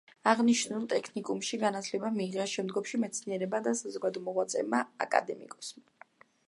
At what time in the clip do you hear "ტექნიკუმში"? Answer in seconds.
0.93-1.59